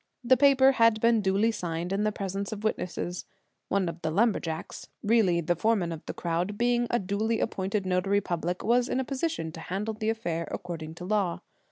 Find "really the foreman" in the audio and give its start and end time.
5.03-5.91